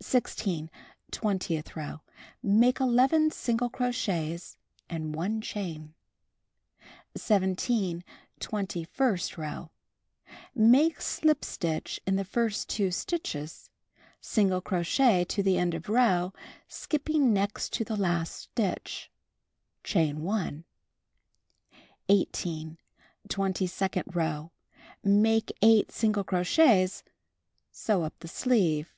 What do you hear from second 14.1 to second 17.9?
single crochet to the end of row, skipping next to